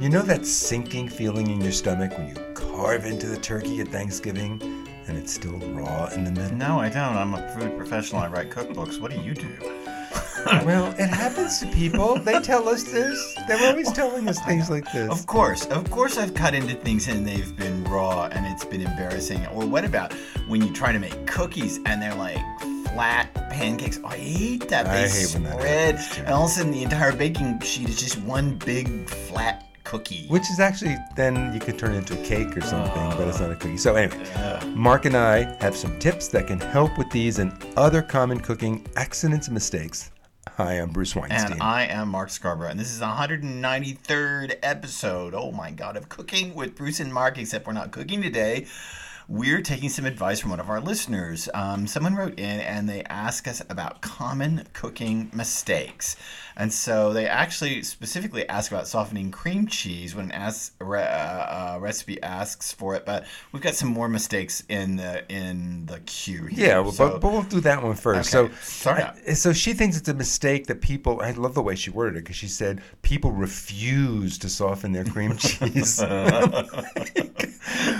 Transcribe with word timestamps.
You 0.00 0.08
know 0.08 0.22
that 0.22 0.44
sinking 0.44 1.08
feeling 1.08 1.48
in 1.50 1.60
your 1.60 1.70
stomach 1.70 2.18
when 2.18 2.28
you 2.28 2.34
carve 2.54 3.06
into 3.06 3.28
the 3.28 3.36
turkey 3.36 3.80
at 3.80 3.88
Thanksgiving 3.88 4.60
and 5.06 5.16
it's 5.16 5.32
still 5.32 5.56
raw 5.72 6.06
in 6.06 6.24
the 6.24 6.32
middle? 6.32 6.56
No, 6.56 6.80
I 6.80 6.88
don't. 6.88 7.16
I'm 7.16 7.32
a 7.32 7.48
food 7.50 7.76
professional. 7.78 8.20
I 8.20 8.26
write 8.26 8.50
cookbooks. 8.50 9.00
What 9.00 9.12
do 9.12 9.20
you 9.20 9.34
do? 9.34 9.56
well, 10.64 10.92
it 10.98 11.06
happens 11.06 11.60
to 11.60 11.66
people. 11.68 12.16
They 12.16 12.40
tell 12.40 12.68
us 12.68 12.82
this. 12.82 13.36
They're 13.46 13.70
always 13.70 13.92
telling 13.92 14.28
us 14.28 14.40
things 14.46 14.68
like 14.68 14.90
this. 14.92 15.10
Of 15.10 15.26
course, 15.26 15.64
of 15.66 15.88
course, 15.90 16.18
I've 16.18 16.34
cut 16.34 16.54
into 16.54 16.74
things 16.74 17.06
and 17.06 17.24
they've 17.26 17.56
been 17.56 17.84
raw 17.84 18.26
and 18.32 18.44
it's 18.46 18.64
been 18.64 18.80
embarrassing. 18.80 19.46
Or 19.46 19.64
what 19.64 19.84
about 19.84 20.12
when 20.48 20.60
you 20.60 20.72
try 20.72 20.90
to 20.90 20.98
make 20.98 21.26
cookies 21.28 21.78
and 21.86 22.02
they're 22.02 22.16
like 22.16 22.38
flat 22.88 23.32
pancakes? 23.50 24.00
Oh, 24.02 24.08
I 24.08 24.16
hate 24.16 24.68
that. 24.68 24.86
They 24.86 25.04
I 25.04 25.08
hate 25.08 25.32
when 25.34 25.44
that 25.44 25.60
happens, 25.60 26.18
and 26.18 26.28
all 26.28 26.44
of 26.44 26.50
a 26.50 26.52
sudden 26.52 26.72
the 26.72 26.82
entire 26.82 27.12
baking 27.12 27.60
sheet 27.60 27.88
is 27.88 28.00
just 28.00 28.18
one 28.22 28.56
big 28.56 29.08
flat 29.08 29.64
cookie. 29.84 30.26
Which 30.28 30.50
is 30.50 30.58
actually 30.58 30.96
then 31.14 31.52
you 31.54 31.60
could 31.60 31.78
turn 31.78 31.94
it 31.94 31.98
into 31.98 32.20
a 32.20 32.24
cake 32.24 32.56
or 32.56 32.60
something, 32.62 33.10
but 33.10 33.28
it's 33.28 33.40
not 33.40 33.50
a 33.50 33.56
cookie. 33.56 33.76
So 33.76 33.94
anyway, 33.94 34.18
Mark 34.74 35.04
and 35.04 35.16
I 35.16 35.44
have 35.62 35.76
some 35.76 35.98
tips 35.98 36.28
that 36.28 36.46
can 36.46 36.58
help 36.58 36.98
with 36.98 37.10
these 37.10 37.38
and 37.38 37.52
other 37.76 38.02
common 38.02 38.40
cooking 38.40 38.86
accidents 38.96 39.46
and 39.46 39.54
mistakes. 39.54 40.10
Hi, 40.56 40.74
I'm 40.74 40.90
Bruce 40.90 41.16
Weinstein. 41.16 41.52
And 41.52 41.62
I 41.62 41.86
am 41.86 42.08
Mark 42.08 42.30
Scarborough, 42.30 42.68
and 42.68 42.78
this 42.78 42.90
is 42.90 43.00
the 43.00 43.06
193rd 43.06 44.56
episode. 44.62 45.34
Oh 45.34 45.50
my 45.50 45.70
God, 45.70 45.96
of 45.96 46.08
cooking 46.08 46.54
with 46.54 46.76
Bruce 46.76 47.00
and 47.00 47.12
Mark. 47.12 47.38
Except 47.38 47.66
we're 47.66 47.72
not 47.72 47.90
cooking 47.90 48.22
today. 48.22 48.66
We're 49.26 49.62
taking 49.62 49.88
some 49.88 50.04
advice 50.04 50.40
from 50.40 50.50
one 50.50 50.60
of 50.60 50.68
our 50.68 50.80
listeners. 50.80 51.48
Um, 51.54 51.86
someone 51.86 52.14
wrote 52.14 52.38
in 52.38 52.60
and 52.60 52.86
they 52.88 53.02
asked 53.04 53.48
us 53.48 53.62
about 53.70 54.02
common 54.02 54.66
cooking 54.74 55.30
mistakes, 55.32 56.16
and 56.56 56.70
so 56.72 57.12
they 57.14 57.26
actually 57.26 57.82
specifically 57.82 58.46
ask 58.48 58.70
about 58.70 58.86
softening 58.86 59.30
cream 59.30 59.66
cheese 59.66 60.14
when 60.14 60.26
an 60.26 60.32
ask, 60.32 60.74
uh, 60.80 60.84
uh, 60.84 61.78
recipe 61.80 62.22
asks 62.22 62.70
for 62.72 62.94
it. 62.96 63.06
But 63.06 63.24
we've 63.52 63.62
got 63.62 63.74
some 63.74 63.88
more 63.88 64.08
mistakes 64.10 64.62
in 64.68 64.96
the 64.96 65.24
in 65.32 65.86
the 65.86 66.00
queue. 66.00 66.44
Here. 66.44 66.66
yeah, 66.68 66.78
well, 66.80 66.92
So- 66.92 67.12
but, 67.12 67.20
but 67.22 67.32
we'll 67.32 67.42
do 67.44 67.60
that 67.60 67.82
one 67.82 67.94
first. 67.94 68.34
Okay, 68.34 68.52
So, 68.60 68.90
out. 68.90 69.16
I- 69.26 69.32
so 69.32 69.52
she 69.54 69.72
thinks 69.72 69.96
it's 69.96 70.08
a 70.10 70.14
mistake 70.14 70.66
that 70.66 70.82
people. 70.82 71.22
I 71.22 71.30
love 71.30 71.54
the 71.54 71.62
way 71.62 71.76
she 71.76 71.88
worded 71.90 72.18
it 72.18 72.24
because 72.24 72.36
she 72.36 72.48
said 72.48 72.82
people 73.00 73.32
refuse 73.32 74.36
to 74.38 74.48
soften 74.50 74.92
their 74.92 75.04
cream 75.04 75.36
cheese. 75.38 75.98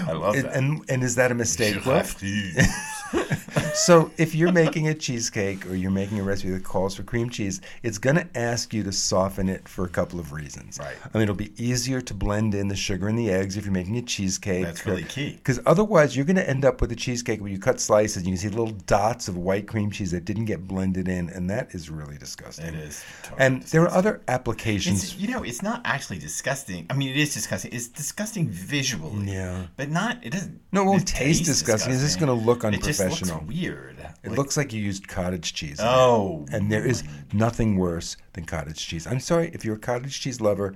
I 0.07 0.13
love 0.13 0.35
and, 0.35 0.45
that. 0.45 0.55
and 0.57 0.85
and 0.89 1.03
is 1.03 1.14
that 1.17 1.31
a 1.33 1.35
mistake? 1.35 1.77
Je 3.75 3.93
Well, 3.93 4.05
refuse. 4.05 4.11
so 4.11 4.11
if 4.17 4.35
you're 4.35 4.53
making 4.53 4.89
a 4.89 4.95
cheesecake 4.95 5.67
or 5.67 5.75
you're 5.75 5.91
making 5.91 6.21
a 6.21 6.23
recipe 6.23 6.51
that 6.51 6.65
calls 6.65 6.95
for 6.95 7.03
cream 7.03 7.29
cheese, 7.31 7.61
it's 7.83 7.99
going 7.99 8.17
to 8.17 8.27
ask 8.39 8.73
you 8.73 8.83
to 8.85 8.93
soften 8.93 9.49
it 9.49 9.69
for 9.69 9.85
a 9.85 9.89
couple 9.89 10.21
of 10.21 10.33
reasons. 10.33 10.79
Right. 10.79 10.97
I 11.03 11.19
mean, 11.19 11.25
it'll 11.25 11.35
be 11.35 11.53
easier 11.63 12.01
to 12.01 12.15
blend 12.15 12.55
in 12.55 12.69
the 12.69 12.77
sugar 12.77 13.09
and 13.09 13.19
the 13.19 13.31
eggs 13.31 13.57
if 13.57 13.65
you're 13.65 13.73
making 13.73 13.97
a 13.97 14.03
cheesecake. 14.03 14.65
That's 14.65 14.87
really 14.87 15.05
key. 15.05 15.33
Because 15.33 15.61
otherwise, 15.67 16.17
you're 16.17 16.25
going 16.25 16.37
to 16.37 16.49
end 16.49 16.65
up 16.65 16.81
with 16.81 16.93
a 16.93 16.97
cheesecake 16.97 17.41
where 17.41 17.51
you 17.51 17.59
cut 17.59 17.81
slices 17.81 18.19
and 18.19 18.27
you 18.27 18.33
can 18.33 18.39
see 18.39 18.49
little 18.49 18.75
dots 18.87 19.29
of 19.29 19.37
white 19.37 19.67
cream 19.67 19.91
cheese 19.91 20.11
that 20.13 20.25
didn't 20.25 20.47
get 20.47 20.67
blended 20.67 21.09
in, 21.09 21.31
and 21.31 21.51
that 21.51 21.75
is 21.75 21.91
really 21.91 22.19
disgusting. 22.19 22.67
It 22.67 22.75
is 22.75 23.05
totally 23.23 23.47
And 23.47 23.63
there 23.65 23.83
are 23.83 23.91
other 23.91 24.23
applications. 24.29 25.03
It's, 25.03 25.17
you 25.17 25.29
know, 25.29 25.43
it's 25.43 25.63
not 25.63 25.81
actually 25.85 26.19
disgusting. 26.19 26.87
I 26.91 26.95
mean, 26.95 27.11
it 27.11 27.17
is 27.17 27.35
disgusting. 27.35 27.73
It's 27.73 27.89
disgusting 27.89 28.49
visually. 28.49 29.33
Yeah. 29.33 29.67
But 29.77 29.91
not. 29.91 30.25
It 30.25 30.31
doesn't. 30.31 30.61
No, 30.73 30.83
it 30.83 30.87
won't 30.87 31.03
it 31.03 31.07
taste 31.07 31.45
tastes 31.45 31.47
disgusting. 31.47 31.93
It's 31.93 32.03
just 32.03 32.21
gonna 32.21 32.33
look 32.33 32.65
unprofessional. 32.65 33.07
It 33.07 33.19
just 33.19 33.33
looks 33.33 33.47
weird. 33.47 33.64
It 33.73 34.29
Like- 34.31 34.39
looks 34.39 34.57
like 34.57 34.73
you 34.73 34.81
used 34.81 35.09
cottage 35.09 35.55
cheese. 35.55 35.79
Oh. 35.81 36.47
And 36.51 36.71
there 36.71 36.85
is 36.87 37.05
nothing 37.33 37.77
worse 37.77 38.17
than 38.33 38.45
cottage 38.45 38.87
cheese. 38.87 39.07
I'm 39.07 39.21
sorry, 39.21 39.51
if 39.53 39.65
you're 39.65 39.77
a 39.77 39.79
cottage 39.79 40.21
cheese 40.21 40.41
lover, 40.41 40.75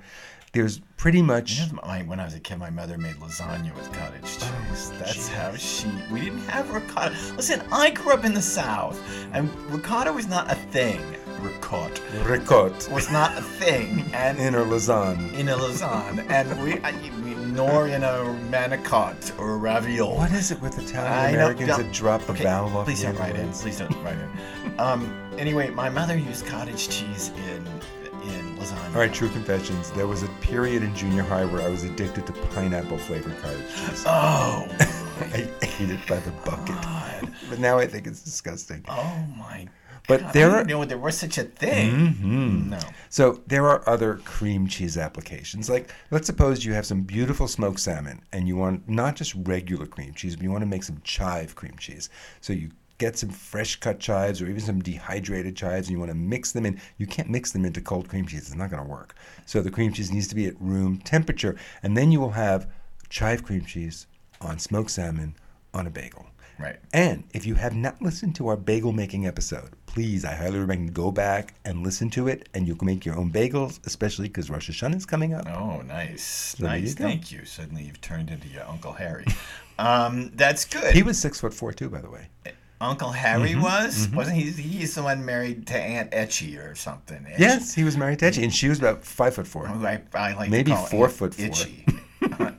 there's 0.53 0.80
pretty 0.97 1.22
much. 1.22 1.58
You 1.58 1.67
know, 1.67 1.80
my, 1.84 2.03
when 2.03 2.20
I 2.20 2.25
was 2.25 2.34
a 2.34 2.41
kid, 2.41 2.58
my 2.58 2.70
mother 2.70 2.97
made 2.97 3.17
lasagna 3.17 3.75
with 3.77 3.92
cottage 3.92 4.22
oh, 4.41 4.67
cheese. 4.70 4.92
That's 4.98 5.28
how 5.28 5.55
she. 5.56 5.89
We 6.11 6.20
didn't 6.20 6.47
have 6.48 6.70
ricotta. 6.72 7.14
Listen, 7.36 7.62
I 7.70 7.91
grew 7.91 8.13
up 8.13 8.24
in 8.24 8.33
the 8.35 8.42
South, 8.42 8.98
and 9.33 9.51
ricotta 9.70 10.13
was 10.13 10.27
not 10.27 10.51
a 10.51 10.55
thing. 10.55 11.01
Ricotta 11.40 12.02
Ricotta 12.24 12.90
was 12.92 13.13
not 13.13 13.36
a 13.39 13.42
thing, 13.42 14.11
and 14.13 14.39
in 14.39 14.55
a 14.57 14.58
lasagna. 14.58 15.33
in 15.34 15.48
a 15.48 15.57
lasagna, 15.57 16.29
and 16.30 16.63
we, 16.64 16.79
I, 16.80 16.92
we- 17.23 17.27
nor 17.58 17.89
in 17.89 18.05
a 18.05 18.39
manicotti 18.51 19.36
or 19.36 19.55
a 19.55 19.57
ravioli. 19.57 20.17
What 20.17 20.30
is 20.30 20.52
it 20.52 20.61
with 20.61 20.79
Italian 20.79 21.35
Americans 21.35 21.77
that 21.77 21.92
drop 21.92 22.23
the 22.23 22.33
okay, 22.33 22.45
vowel 22.45 22.77
off 22.77 22.86
Please 22.86 23.02
don't 23.02 23.19
write 23.19 23.35
in. 23.35 23.51
Please 23.52 23.79
don't 23.79 23.91
write 24.05 24.17
in. 24.17 24.79
Um, 24.79 25.33
anyway, 25.39 25.70
my 25.70 25.89
mother 25.89 26.17
used 26.17 26.46
cottage 26.46 26.89
cheese 26.89 27.33
in 27.48 27.67
in 28.30 28.57
lasagna. 28.58 28.95
All 28.95 29.01
right, 29.01 29.13
true 29.13 29.29
confessions. 29.30 29.91
There 29.91 30.07
was 30.07 30.23
a 30.23 30.29
period 30.41 30.85
in 30.85 30.95
junior 30.95 31.24
high 31.24 31.46
where 31.46 31.61
I 31.61 31.69
was 31.69 31.83
addicted 31.83 32.27
to 32.27 32.33
pineapple 32.33 32.98
flavored 32.98 33.36
cottage 33.42 33.67
cheese. 33.75 34.05
Oh 34.07 34.69
I 35.20 35.51
ate 35.63 35.90
it 35.90 36.07
by 36.07 36.20
the 36.20 36.30
bucket. 36.45 36.80
God! 36.80 37.35
But 37.51 37.58
now 37.58 37.79
I 37.79 37.89
think 37.89 38.07
it's 38.07 38.23
disgusting. 38.23 38.85
Oh 38.89 39.25
my! 39.36 39.67
But 40.08 40.23
God, 40.23 40.33
there 40.33 40.51
I 40.51 40.57
didn't 40.58 40.69
know 40.69 40.85
there 40.85 40.98
was 40.98 41.17
such 41.17 41.39
a 41.39 41.45
thing. 41.45 42.14
Mhm. 42.17 42.67
No. 42.70 42.79
So 43.11 43.42
there 43.46 43.69
are 43.69 43.89
other 43.89 44.17
cream 44.24 44.67
cheese 44.67 44.96
applications. 44.96 45.69
Like 45.69 45.92
let's 46.11 46.27
suppose 46.27 46.64
you 46.64 46.73
have 46.73 46.86
some 46.86 47.02
beautiful 47.02 47.46
smoked 47.46 47.79
salmon 47.79 48.23
and 48.33 48.48
you 48.48 48.57
want 48.57 48.89
not 48.89 49.17
just 49.17 49.35
regular 49.35 49.86
cream 49.86 50.14
cheese, 50.14 50.35
but 50.35 50.42
you 50.42 50.51
want 50.51 50.63
to 50.63 50.67
make 50.67 50.83
some 50.83 51.01
chive 51.05 51.55
cream 51.55 51.77
cheese. 51.79 52.08
So 52.41 52.52
you 52.55 52.70
get 52.96 53.17
some 53.17 53.29
fresh 53.29 53.77
cut 53.77 54.01
chives 54.01 54.42
or 54.42 54.48
even 54.48 54.61
some 54.61 54.80
dehydrated 54.80 55.55
chives 55.55 55.86
and 55.86 55.92
you 55.92 55.98
want 56.01 56.11
to 56.11 56.17
mix 56.17 56.52
them 56.52 56.67
in. 56.67 56.80
You 56.96 57.07
can't 57.07 57.30
mix 57.30 57.52
them 57.52 57.64
into 57.64 57.80
cold 57.80 58.08
cream 58.08 58.27
cheese. 58.27 58.48
It's 58.48 58.55
not 58.57 58.70
going 58.70 58.83
to 58.83 58.89
work. 58.89 59.14
So 59.46 59.61
the 59.61 59.70
cream 59.70 59.92
cheese 59.92 60.11
needs 60.11 60.27
to 60.29 60.35
be 60.35 60.46
at 60.46 60.61
room 60.61 60.98
temperature 60.98 61.55
and 61.83 61.96
then 61.96 62.11
you 62.11 62.19
will 62.19 62.30
have 62.33 62.67
chive 63.11 63.45
cream 63.45 63.64
cheese 63.64 64.07
on 64.40 64.58
smoked 64.58 64.90
salmon 64.90 65.36
on 65.75 65.86
a 65.86 65.90
bagel. 65.90 66.27
Right. 66.58 66.77
And 66.92 67.23
if 67.33 67.46
you 67.46 67.55
have 67.55 67.75
not 67.75 68.02
listened 68.02 68.35
to 68.36 68.48
our 68.48 68.57
bagel 68.57 68.92
making 68.92 69.27
episode, 69.29 69.70
please, 69.98 70.25
I 70.25 70.33
highly 70.33 70.61
recommend 70.61 70.85
you 70.85 70.91
go 70.92 71.11
back 71.11 71.55
and 71.64 71.83
listen 71.83 72.09
to 72.11 72.29
it, 72.29 72.48
and 72.55 72.69
you 72.69 72.77
can 72.77 72.86
make 72.86 73.05
your 73.05 73.19
own 73.19 73.33
bagels, 73.33 73.85
especially 73.85 74.29
because 74.29 74.48
Rosh 74.48 74.70
Hashanah 74.70 74.95
is 74.95 75.05
coming 75.05 75.35
up. 75.35 75.45
Oh, 75.48 75.81
nice, 75.83 76.55
you 76.57 76.67
nice. 76.67 76.95
go. 76.95 77.03
Thank 77.03 77.33
you. 77.33 77.45
Suddenly 77.45 77.83
you've 77.83 78.01
turned 78.01 78.31
into 78.31 78.47
your 78.47 78.63
Uncle 78.69 78.92
Harry. 78.92 79.27
um, 79.81 80.31
that's 80.37 80.64
good. 80.64 80.95
He 80.95 81.03
was 81.03 81.19
six 81.19 81.41
foot 81.41 81.53
four 81.53 81.73
too, 81.73 81.91
by 81.91 82.01
the 82.01 82.08
way. 82.08 82.29
Uncle 82.81 83.11
Harry 83.11 83.51
Mm-hmm, 83.51 83.61
was 83.63 84.08
wasn't 84.14 84.37
he? 84.37 84.53
He's 84.53 84.95
the 84.95 85.03
one 85.03 85.25
married 85.25 85.67
to 85.67 85.77
Aunt 85.77 86.13
Etchie 86.13 86.57
or 86.58 86.77
something. 86.77 87.19
Etchie. 87.25 87.41
Yes, 87.41 87.75
he 87.75 87.83
was 87.83 87.97
married 87.97 88.20
to 88.20 88.27
Etchie, 88.27 88.45
and 88.45 88.55
she 88.55 88.69
was 88.69 88.79
about 88.79 89.03
five 89.03 89.35
foot 89.35 89.48
four. 89.48 89.67
I, 89.67 90.01
I 90.14 90.35
like 90.35 90.48
Maybe 90.48 90.70
four 90.70 91.08
foot 91.08 91.35
four. 91.35 91.48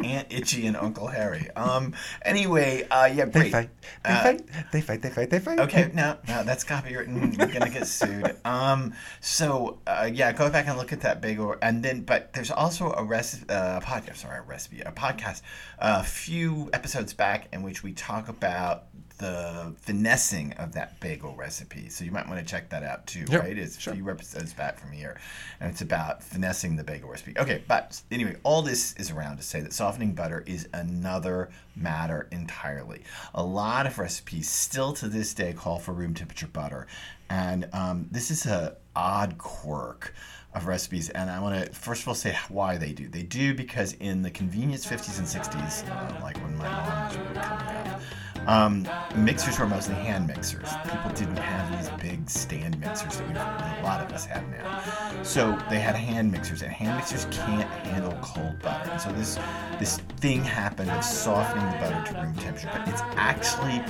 Uh, 0.10 0.20
Aunt 0.20 0.28
Itchy 0.32 0.66
and 0.68 0.76
Uncle 0.78 1.08
Harry. 1.08 1.50
Um. 1.56 1.94
Anyway, 2.24 2.88
uh, 2.90 3.10
yeah, 3.14 3.26
They 3.26 3.50
fight, 3.50 3.70
they 4.04 4.10
Uh, 4.10 4.24
fight, 4.24 4.42
they 4.72 4.82
fight, 4.82 5.02
they 5.02 5.10
fight, 5.10 5.30
they 5.30 5.40
fight. 5.40 5.60
Okay, 5.60 5.92
no, 5.94 6.18
no, 6.28 6.44
that's 6.44 6.64
copywritten. 6.64 7.38
We're 7.38 7.48
gonna 7.48 7.70
get 7.70 7.88
sued. 7.88 8.36
Um, 8.46 8.94
so 9.22 9.80
uh, 9.88 10.10
yeah, 10.12 10.32
go 10.32 10.50
back 10.50 10.68
and 10.68 10.78
look 10.78 10.92
at 10.94 11.02
that 11.02 11.22
bagel, 11.22 11.56
and 11.62 11.84
then, 11.84 12.02
but 12.02 12.34
there's 12.34 12.52
also 12.52 12.92
a 12.94 13.04
recipe, 13.04 13.46
uh, 13.50 13.80
podcast, 13.82 14.18
sorry, 14.18 14.40
a 14.40 14.42
recipe, 14.42 14.82
a 14.82 14.92
podcast, 14.92 15.42
a 15.80 16.04
few 16.04 16.70
episodes 16.74 17.14
back 17.14 17.48
in 17.54 17.64
which 17.64 17.84
we 17.84 17.94
talk 17.94 18.28
about 18.30 18.86
the 19.20 19.74
finessing 19.82 20.54
of 20.54 20.72
that 20.74 21.00
bagel 21.00 21.36
recipe. 21.36 21.90
So 21.90 22.04
you 22.04 22.12
might 22.12 22.28
want 22.28 22.40
to 22.40 22.46
check 22.46 22.70
that 22.70 22.84
out 22.84 23.06
too, 23.06 23.26
Yep, 23.30 23.44
right? 23.44 23.58
It's 23.58 23.80
sure. 23.80 23.94
a 23.94 23.96
few 23.96 24.10
episodes 24.10 24.54
back 24.54 24.80
from 24.80 24.92
here, 24.92 25.20
and 25.60 25.70
it's 25.72 25.82
about 25.82 26.24
finessing 26.24 26.76
the 26.76 26.84
bagel 26.84 27.10
recipe. 27.10 27.38
Okay, 27.38 27.64
but 27.68 28.02
anyway, 28.12 28.38
all 28.44 28.62
this 28.62 28.94
is 28.94 29.12
around 29.12 29.38
to 29.38 29.44
say 29.44 29.60
that 29.62 29.74
softening 29.74 30.14
butter 30.14 30.44
is 30.48 30.68
another 30.74 31.50
matter 31.76 32.28
entirely. 32.32 33.04
A 33.36 33.44
lot 33.44 33.86
of 33.86 34.00
recipes 34.00 34.50
still 34.50 34.94
to 34.94 35.08
this 35.08 35.34
day 35.34 35.54
call 35.54 35.80
for 35.80 35.94
room 35.94 36.14
temperature 36.14 36.48
butter, 36.48 36.88
and 37.30 37.68
um, 37.74 38.08
this 38.12 38.32
is 38.32 38.46
a 38.46 38.78
odd 38.96 39.38
quirk 39.38 40.14
of 40.54 40.66
recipes. 40.66 41.10
And 41.10 41.30
I 41.30 41.40
want 41.40 41.66
to 41.66 41.72
first 41.74 42.02
of 42.02 42.08
all 42.08 42.16
say 42.16 42.36
why 42.50 42.78
they 42.78 42.92
do. 42.92 43.08
They 43.08 43.22
do 43.24 43.54
because 43.54 43.94
in 43.94 44.22
the 44.22 44.32
convenience 44.32 44.86
50s 44.86 45.20
and 45.20 45.28
60s, 45.28 45.88
uh, 45.90 46.22
like 46.24 46.38
when 46.38 46.58
my 46.58 46.68
mom 46.70 47.08
was 47.08 47.18
really 47.18 47.34
coming 47.36 47.68
up. 47.94 48.02
Um, 48.50 48.88
mixers 49.16 49.60
were 49.60 49.68
mostly 49.68 49.94
hand 49.94 50.26
mixers. 50.26 50.68
People 50.84 51.12
didn't 51.12 51.38
have 51.38 51.78
these 51.78 51.90
big 52.02 52.28
stand 52.28 52.80
mixers 52.80 53.18
that, 53.18 53.28
we, 53.28 53.36
a 53.36 53.84
lot 53.84 54.04
of 54.04 54.12
us 54.12 54.26
have 54.26 54.44
now. 54.50 54.82
So 55.22 55.56
they 55.70 55.80
had 55.80 55.94
hand 55.96 56.32
mixers, 56.32 56.64
and 56.64 56.72
hand 56.72 56.98
mixers 56.98 57.26
can't 57.30 57.70
handle 57.86 58.18
cold 58.24 58.60
butter. 58.64 58.90
And 58.90 59.00
so 59.00 59.12
this 59.12 59.38
this 59.78 59.98
thing 60.18 60.44
happened 60.44 60.90
of 60.90 61.04
softening 61.04 61.64
the 61.74 61.78
butter 61.78 62.12
to 62.12 62.22
room 62.22 62.34
temperature, 62.38 62.72
but 62.74 62.88
it's 62.88 63.02
actually 63.18 63.84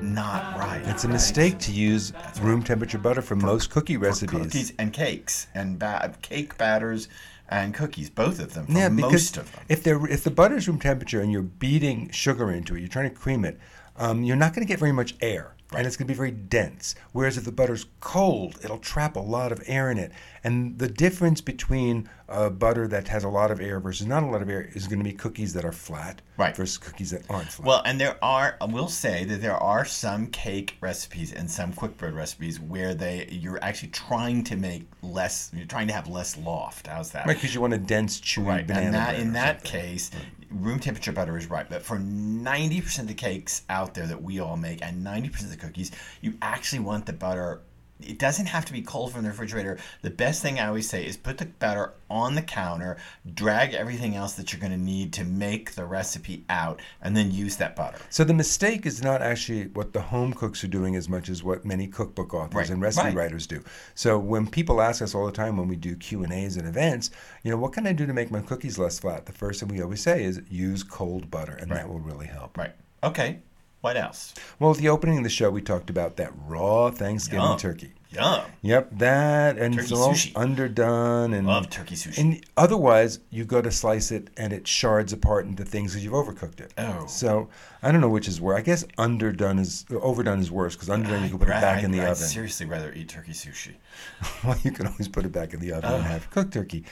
not 0.00 0.56
right. 0.56 0.80
It's 0.86 1.02
a 1.02 1.08
right? 1.08 1.14
mistake 1.14 1.58
to 1.58 1.72
use 1.72 2.12
room 2.40 2.62
temperature 2.62 2.98
butter 2.98 3.20
for, 3.20 3.34
most 3.34 3.70
cookie 3.70 3.96
For 3.96 4.02
recipes. 4.04 4.38
cookies 4.38 4.72
and 4.78 4.92
cakes 4.92 5.48
and 5.56 5.76
ba- 5.76 6.14
cake 6.22 6.56
batters 6.56 7.08
and 7.48 7.74
cookies, 7.74 8.10
both 8.10 8.38
of 8.38 8.54
them. 8.54 8.66
For 8.66 8.72
Yeah, 8.72 8.90
most 8.90 9.38
of 9.38 9.50
them. 9.50 9.64
if 9.68 9.82
they're 9.82 10.06
if 10.06 10.22
the 10.22 10.30
butter's 10.30 10.68
room 10.68 10.78
temperature 10.78 11.20
and 11.20 11.32
you're 11.32 11.42
beating 11.42 12.10
sugar 12.10 12.48
into 12.52 12.76
it, 12.76 12.80
you're 12.80 12.88
trying 12.88 13.10
to 13.10 13.16
cream 13.16 13.44
it, 13.44 13.58
um, 13.98 14.22
you're 14.22 14.36
not 14.36 14.54
going 14.54 14.66
to 14.66 14.68
get 14.70 14.78
very 14.78 14.92
much 14.92 15.14
air. 15.20 15.54
and 15.76 15.86
it's 15.86 15.98
going 15.98 16.06
to 16.08 16.12
be 16.14 16.16
very 16.16 16.30
dense. 16.30 16.94
Whereas 17.12 17.36
if 17.36 17.44
the 17.44 17.52
butter's 17.52 17.84
cold, 18.00 18.58
it'll 18.64 18.78
trap 18.78 19.16
a 19.16 19.20
lot 19.20 19.52
of 19.52 19.62
air 19.66 19.90
in 19.90 19.98
it. 19.98 20.12
And 20.42 20.78
the 20.78 20.88
difference 20.88 21.42
between 21.42 22.08
a 22.26 22.48
butter 22.48 22.88
that 22.88 23.08
has 23.08 23.22
a 23.22 23.28
lot 23.28 23.50
of 23.50 23.60
air 23.60 23.78
versus 23.78 24.06
not 24.06 24.22
a 24.22 24.26
lot 24.26 24.40
of 24.40 24.48
air 24.48 24.62
is 24.74 24.86
going 24.88 24.98
to 25.00 25.04
be 25.04 25.12
cookies 25.12 25.52
that 25.52 25.66
are 25.66 25.72
flat 25.72 26.22
Right. 26.38 26.56
versus 26.56 26.78
cookies 26.78 27.10
that 27.10 27.22
aren't 27.28 27.48
flat. 27.48 27.66
Well, 27.66 27.82
and 27.84 28.00
there 28.00 28.16
are, 28.24 28.56
I 28.62 28.64
will 28.64 28.88
say 28.88 29.24
that 29.26 29.42
there 29.42 29.56
are 29.56 29.84
some 29.84 30.28
cake 30.28 30.78
recipes 30.80 31.34
and 31.34 31.50
some 31.50 31.74
quick 31.74 31.98
bread 31.98 32.14
recipes 32.14 32.58
where 32.58 32.94
they 32.94 33.28
you're 33.30 33.62
actually 33.62 33.90
trying 33.90 34.44
to 34.44 34.56
make 34.56 34.88
less, 35.02 35.50
you're 35.54 35.66
trying 35.66 35.88
to 35.88 35.92
have 35.92 36.08
less 36.08 36.38
loft. 36.38 36.86
How's 36.86 37.10
that? 37.10 37.26
right, 37.26 37.36
because 37.36 37.54
you 37.54 37.60
want 37.60 37.74
a 37.74 37.78
dense, 37.78 38.18
chewy 38.22 38.46
Right, 38.46 38.66
banana 38.66 38.86
and 38.86 38.94
that 38.94 39.14
in 39.18 39.32
that 39.34 39.66
something. 39.66 39.80
case, 39.82 40.10
room 40.50 40.78
temperature 40.78 41.12
butter 41.12 41.36
is 41.36 41.48
right. 41.50 41.68
But 41.68 41.82
for 41.82 41.98
ninety 41.98 42.80
percent 42.80 43.10
of 43.10 43.16
the 43.16 43.20
cakes 43.20 43.62
out 43.68 43.94
there 43.94 44.06
that 44.06 44.22
we 44.22 44.40
all 44.40 44.56
make, 44.56 44.82
and 44.82 45.04
ninety 45.04 45.28
percent 45.28 45.52
of 45.52 45.60
the 45.60 45.66
cookies, 45.66 45.90
you 46.20 46.34
actually 46.42 46.80
want 46.80 47.06
the 47.06 47.12
butter. 47.12 47.60
It 48.00 48.18
doesn't 48.18 48.46
have 48.46 48.64
to 48.66 48.72
be 48.72 48.82
cold 48.82 49.12
from 49.12 49.22
the 49.22 49.28
refrigerator. 49.28 49.78
The 50.02 50.10
best 50.10 50.40
thing 50.42 50.60
I 50.60 50.68
always 50.68 50.88
say 50.88 51.04
is 51.04 51.16
put 51.16 51.38
the 51.38 51.46
butter 51.46 51.94
on 52.08 52.34
the 52.34 52.42
counter, 52.42 52.96
drag 53.34 53.74
everything 53.74 54.14
else 54.14 54.34
that 54.34 54.52
you're 54.52 54.60
going 54.60 54.72
to 54.72 54.78
need 54.78 55.12
to 55.14 55.24
make 55.24 55.74
the 55.74 55.84
recipe 55.84 56.44
out, 56.48 56.80
and 57.02 57.16
then 57.16 57.30
use 57.32 57.56
that 57.56 57.76
butter. 57.76 57.98
So 58.10 58.24
the 58.24 58.34
mistake 58.34 58.86
is 58.86 59.02
not 59.02 59.20
actually 59.20 59.64
what 59.68 59.92
the 59.92 60.00
home 60.00 60.32
cooks 60.32 60.62
are 60.64 60.68
doing 60.68 60.96
as 60.96 61.08
much 61.08 61.28
as 61.28 61.42
what 61.42 61.64
many 61.64 61.86
cookbook 61.86 62.34
authors 62.34 62.54
Right, 62.54 62.70
and 62.70 62.80
recipe 62.80 63.08
right. 63.08 63.16
writers 63.16 63.46
do. 63.46 63.62
So 63.94 64.18
when 64.18 64.46
people 64.46 64.80
ask 64.80 65.02
us 65.02 65.14
all 65.14 65.26
the 65.26 65.32
time 65.32 65.56
when 65.56 65.68
we 65.68 65.76
do 65.76 65.96
Q 65.96 66.22
and 66.22 66.32
A's 66.32 66.56
and 66.56 66.66
events, 66.66 67.10
you 67.42 67.50
know, 67.50 67.56
what 67.56 67.72
can 67.72 67.86
I 67.86 67.92
do 67.92 68.06
to 68.06 68.12
make 68.12 68.30
my 68.30 68.40
cookies 68.40 68.78
less 68.78 68.98
flat? 68.98 69.26
The 69.26 69.32
first 69.32 69.60
thing 69.60 69.68
we 69.68 69.82
always 69.82 70.02
say 70.02 70.24
is 70.24 70.40
use 70.48 70.82
cold 70.82 71.30
butter, 71.30 71.54
and 71.54 71.70
that 71.72 71.88
will 71.88 72.00
really 72.00 72.26
help. 72.26 72.56
Right. 72.56 72.72
Okay. 73.02 73.40
What 73.88 73.96
else? 73.96 74.34
Well, 74.58 74.72
at 74.72 74.76
the 74.76 74.90
opening 74.90 75.16
of 75.16 75.24
the 75.24 75.30
show, 75.30 75.48
we 75.48 75.62
talked 75.62 75.88
about 75.88 76.16
that 76.16 76.30
raw 76.46 76.90
Thanksgiving 76.90 77.40
Yum. 77.46 77.56
turkey. 77.58 77.92
Yum. 78.10 78.42
Yep, 78.60 78.90
that 78.98 79.56
and 79.56 79.72
Turkey 79.72 79.84
it's 79.84 79.92
all 79.92 80.12
sushi. 80.12 80.32
underdone 80.36 81.32
and 81.32 81.46
Love 81.46 81.70
turkey 81.70 81.94
sushi. 81.94 82.18
And 82.18 82.44
otherwise, 82.58 83.20
you 83.30 83.46
go 83.46 83.62
to 83.62 83.70
slice 83.70 84.10
it 84.10 84.28
and 84.36 84.52
it 84.52 84.68
shards 84.68 85.14
apart 85.14 85.46
into 85.46 85.64
things 85.64 85.92
because 85.92 86.04
you've 86.04 86.12
overcooked 86.12 86.60
it. 86.60 86.74
Oh. 86.76 87.06
So 87.06 87.48
I 87.82 87.90
don't 87.90 88.02
know 88.02 88.10
which 88.10 88.28
is 88.28 88.42
worse. 88.42 88.58
I 88.58 88.60
guess 88.60 88.84
underdone 88.98 89.58
is 89.58 89.86
overdone 89.90 90.40
is 90.40 90.50
worse 90.50 90.74
because 90.74 90.90
underdone 90.90 91.22
you 91.22 91.30
can 91.30 91.38
put 91.38 91.48
it 91.48 91.54
I'd 91.54 91.60
back 91.62 91.76
ra- 91.78 91.84
in 91.84 91.90
the 91.90 92.00
I'd 92.02 92.08
oven. 92.10 92.26
seriously 92.28 92.66
rather 92.66 92.92
eat 92.92 93.08
turkey 93.08 93.32
sushi. 93.32 93.72
well, 94.44 94.58
you 94.62 94.70
can 94.70 94.86
always 94.86 95.08
put 95.08 95.24
it 95.24 95.32
back 95.32 95.54
in 95.54 95.60
the 95.60 95.72
oven 95.72 95.94
and 95.94 96.04
have 96.04 96.28
cooked 96.30 96.52
turkey. 96.52 96.84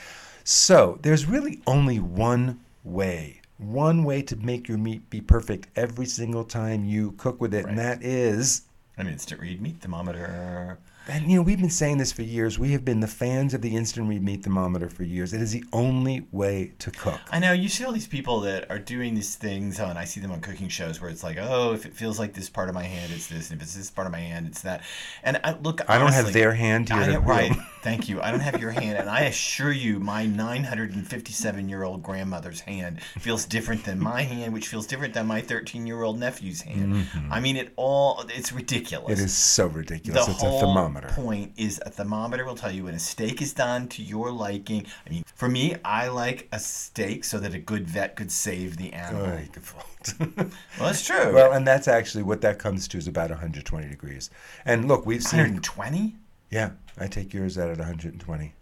So 0.43 0.97
there's 1.03 1.27
really 1.27 1.61
only 1.67 1.99
one 1.99 2.59
way, 2.83 3.41
one 3.57 4.03
way 4.03 4.21
to 4.23 4.35
make 4.35 4.67
your 4.67 4.77
meat 4.77 5.09
be 5.09 5.21
perfect 5.21 5.67
every 5.75 6.05
single 6.05 6.43
time 6.43 6.85
you 6.85 7.13
cook 7.13 7.41
with 7.41 7.53
it, 7.53 7.65
and 7.65 7.77
that 7.77 8.03
is 8.03 8.63
An 8.97 9.07
instant 9.07 9.41
read 9.41 9.61
meat 9.61 9.81
thermometer. 9.81 10.77
And 11.09 11.31
you 11.31 11.37
know, 11.37 11.41
we've 11.41 11.59
been 11.59 11.69
saying 11.69 11.99
this 11.99 12.11
for 12.11 12.21
years. 12.21 12.59
We 12.59 12.73
have 12.73 12.83
been 12.83 12.99
the 12.99 13.07
fans 13.07 13.53
of 13.53 13.61
the 13.61 13.75
instant 13.75 14.09
read 14.09 14.21
meat 14.21 14.43
thermometer 14.43 14.89
for 14.89 15.03
years. 15.03 15.33
It 15.33 15.41
is 15.41 15.53
the 15.53 15.63
only 15.71 16.27
way 16.31 16.73
to 16.79 16.91
cook. 16.91 17.21
I 17.31 17.39
know 17.39 17.53
you 17.53 17.69
see 17.69 17.85
all 17.85 17.93
these 17.93 18.07
people 18.07 18.41
that 18.41 18.69
are 18.69 18.79
doing 18.79 19.15
these 19.15 19.35
things, 19.35 19.79
and 19.79 19.97
I 19.97 20.03
see 20.03 20.19
them 20.19 20.31
on 20.31 20.41
cooking 20.41 20.67
shows 20.67 20.99
where 20.99 21.09
it's 21.09 21.23
like, 21.23 21.37
oh, 21.39 21.73
if 21.73 21.85
it 21.85 21.93
feels 21.93 22.19
like 22.19 22.33
this 22.33 22.49
part 22.49 22.67
of 22.67 22.75
my 22.75 22.83
hand, 22.83 23.13
it's 23.15 23.27
this, 23.27 23.51
and 23.51 23.59
if 23.59 23.63
it's 23.63 23.75
this 23.75 23.89
part 23.89 24.05
of 24.05 24.11
my 24.11 24.19
hand, 24.19 24.47
it's 24.47 24.61
that. 24.63 24.81
And 25.23 25.39
I, 25.45 25.53
look, 25.53 25.89
I 25.89 25.97
don't 25.97 26.11
have 26.11 26.33
their 26.33 26.53
hand 26.53 26.89
here 26.89 26.97
I 26.97 27.17
right. 27.17 27.53
Thank 27.87 28.09
you. 28.09 28.21
I 28.21 28.31
don't 28.31 28.41
have 28.41 28.59
your 28.59 28.71
hand, 28.71 28.97
and 28.97 29.09
I 29.09 29.21
assure 29.21 29.71
you, 29.71 29.97
my 29.97 30.25
957-year-old 30.25 32.03
grandmother's 32.03 32.59
hand 32.59 33.01
feels 33.01 33.45
different 33.45 33.85
than 33.85 33.97
my 33.97 34.23
hand, 34.23 34.51
which 34.51 34.67
feels 34.67 34.85
different 34.85 35.13
than 35.13 35.25
my 35.25 35.41
13-year-old 35.41 36.19
nephew's 36.19 36.59
hand. 36.59 37.07
I 37.31 37.39
mean, 37.39 37.55
it 37.55 37.71
all—it's 37.77 38.51
ridiculous. 38.51 39.13
Mm-hmm. 39.13 39.21
It 39.21 39.25
is 39.25 39.37
so 39.37 39.69
the 39.69 39.75
ridiculous. 39.75 40.27
it's 40.27 40.43
a 40.43 40.45
whole 40.45 40.59
thermometer. 40.59 41.07
point 41.13 41.53
is 41.55 41.81
a 41.85 41.89
thermometer 41.89 42.43
will 42.43 42.55
tell 42.55 42.71
you 42.71 42.83
when 42.83 42.93
a 42.93 42.99
steak 42.99 43.41
is 43.41 43.53
done 43.53 43.87
to 43.87 44.03
your 44.03 44.31
liking. 44.31 44.85
I 45.05 45.09
mean, 45.09 45.23
for 45.35 45.47
me, 45.47 45.77
I 45.85 46.09
like 46.09 46.49
a 46.51 46.59
steak 46.59 47.23
so 47.23 47.39
that 47.39 47.53
a 47.53 47.59
good 47.59 47.87
vet 47.87 48.17
could 48.17 48.33
save 48.33 48.75
the 48.75 48.91
animal. 48.91 49.39
Good 49.53 49.63
fault. 49.63 49.85
Well, 50.79 50.89
it's 50.89 51.05
true. 51.05 51.33
well, 51.33 51.53
and 51.53 51.65
that's 51.67 51.87
actually 51.87 52.23
what 52.23 52.41
that 52.41 52.59
comes 52.59 52.87
to 52.89 52.97
is 52.97 53.07
about 53.07 53.29
120 53.29 53.89
degrees. 53.89 54.29
And 54.65 54.87
look, 54.87 55.05
we've 55.05 55.23
seen. 55.23 55.39
120. 55.39 56.15
Yeah, 56.49 56.71
I 56.97 57.07
take 57.07 57.33
yours 57.33 57.57
out 57.57 57.69
at 57.69 57.77
120. 57.77 58.53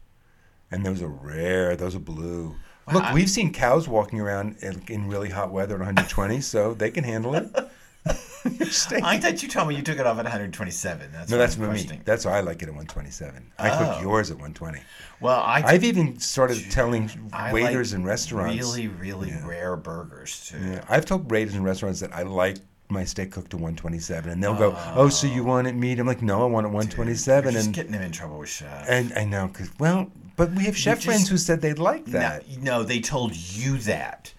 And 0.71 0.85
those 0.85 1.01
are 1.01 1.07
rare. 1.07 1.75
Those 1.75 1.95
are 1.95 1.99
blue. 1.99 2.55
Wow, 2.87 2.93
Look, 2.93 3.13
we've 3.13 3.29
seen 3.29 3.53
cows 3.53 3.87
walking 3.87 4.19
around 4.19 4.57
in, 4.61 4.81
in 4.87 5.07
really 5.07 5.29
hot 5.29 5.51
weather 5.51 5.75
at 5.75 5.79
120, 5.79 6.41
so 6.41 6.73
they 6.73 6.91
can 6.91 7.03
handle 7.03 7.35
it. 7.35 7.49
I 9.03 9.17
thought 9.17 9.41
you 9.41 9.49
told 9.49 9.69
me 9.69 9.75
you 9.75 9.81
took 9.81 9.97
it 9.97 10.05
off 10.05 10.19
at 10.19 10.25
127. 10.25 11.11
That's 11.11 11.31
no, 11.31 11.37
that's 11.37 11.55
for 11.55 11.67
me. 11.71 11.99
That's 12.05 12.25
why 12.25 12.37
I 12.37 12.41
like 12.41 12.57
it 12.61 12.65
at 12.67 12.75
127. 12.75 13.51
I 13.57 13.69
Oh. 13.71 13.77
cook 13.93 14.01
yours 14.03 14.29
at 14.29 14.37
120. 14.37 14.79
Well, 15.19 15.39
I 15.39 15.63
I've 15.65 15.83
even 15.83 16.19
started 16.19 16.69
telling 16.69 17.09
waiters 17.51 17.91
like 17.93 17.99
in 17.99 18.05
restaurants. 18.05 18.55
really, 18.59 18.87
really 18.87 19.29
Yeah. 19.29 19.47
rare 19.47 19.75
burgers 19.75 20.47
too. 20.49 20.59
Yeah, 20.59 20.83
I've 20.87 21.05
told 21.05 21.31
waiters 21.31 21.55
in 21.55 21.63
restaurants 21.63 22.01
that 22.01 22.13
I 22.13 22.21
like 22.21 22.57
my 22.89 23.03
steak 23.03 23.31
cooked 23.31 23.51
to 23.51 23.57
127, 23.57 24.31
and 24.31 24.43
they'll 24.43 24.53
go, 24.55 24.75
"Oh, 24.95 25.09
so 25.09 25.27
you 25.27 25.41
oh. 25.43 25.45
want 25.45 25.67
it 25.67 25.75
meat?" 25.75 25.99
I'm 25.99 26.07
like, 26.07 26.21
"No, 26.21 26.43
I 26.43 26.45
want 26.45 26.65
it 26.65 26.69
You're 26.69 26.75
127." 26.75 27.53
just 27.53 27.65
and 27.65 27.75
getting 27.75 27.91
them 27.91 28.01
in 28.01 28.11
trouble 28.11 28.39
with 28.39 28.49
chef. 28.49 28.85
and 28.87 29.13
I 29.13 29.25
know, 29.25 29.47
cause 29.47 29.69
well, 29.79 30.11
but 30.35 30.51
we 30.51 30.65
have 30.65 30.77
chef 30.77 30.97
just- 30.97 31.05
friends 31.05 31.29
who 31.29 31.37
said 31.37 31.61
they'd 31.61 31.79
like 31.79 32.05
that. 32.07 32.47
No, 32.61 32.79
no, 32.79 32.83
they 32.83 32.99
told 32.99 33.35
you 33.35 33.77
that. 33.79 34.33